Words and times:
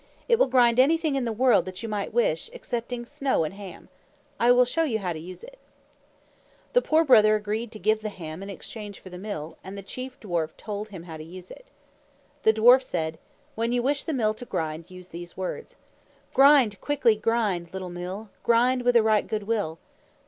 "It 0.27 0.39
will 0.39 0.47
grind 0.47 0.79
anything 0.79 1.13
in 1.13 1.25
the 1.25 1.31
world 1.31 1.65
that 1.65 1.83
you 1.83 1.87
might 1.87 2.11
wish, 2.11 2.49
excepting 2.53 3.05
snow 3.05 3.43
and 3.43 3.53
ham. 3.53 3.87
I 4.39 4.49
will 4.51 4.65
show 4.65 4.81
you 4.83 4.97
how 4.97 5.13
to 5.13 5.19
use 5.19 5.43
it." 5.43 5.59
The 6.73 6.81
Poor 6.81 7.05
Brother 7.05 7.35
agreed 7.35 7.71
to 7.71 7.77
give 7.77 8.01
the 8.01 8.09
ham 8.09 8.41
in 8.41 8.49
exchange 8.49 8.99
for 8.99 9.11
the 9.11 9.19
Mill, 9.19 9.59
and 9.63 9.77
the 9.77 9.83
Chief 9.83 10.19
Dwarf 10.19 10.57
told 10.57 10.89
him 10.89 11.03
how 11.03 11.17
to 11.17 11.23
use 11.23 11.51
it. 11.51 11.67
The 12.41 12.51
dwarf 12.51 12.81
said, 12.81 13.19
"When 13.53 13.71
you 13.71 13.83
wish 13.83 14.03
the 14.03 14.11
Mill 14.11 14.33
to 14.33 14.45
grind, 14.45 14.89
use 14.89 15.09
these 15.09 15.37
words: 15.37 15.75
Grind, 16.33 16.81
quickly 16.81 17.15
grind, 17.15 17.71
little 17.71 17.91
Mill, 17.91 18.31
Grind 18.41 18.81
with 18.81 18.95
a 18.95 19.03
right 19.03 19.27
good 19.27 19.43
will! 19.43 19.77